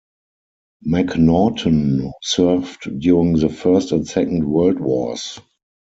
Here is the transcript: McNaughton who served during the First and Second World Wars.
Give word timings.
McNaughton 0.83 1.99
who 1.99 2.11
served 2.23 2.99
during 2.99 3.33
the 3.33 3.49
First 3.49 3.91
and 3.91 4.07
Second 4.07 4.45
World 4.49 4.79
Wars. 4.79 5.39